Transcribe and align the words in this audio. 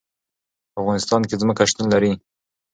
په 0.73 0.77
افغانستان 0.81 1.21
کې 1.29 1.39
ځمکه 1.41 1.63
شتون 1.71 1.85
لري. 1.93 2.13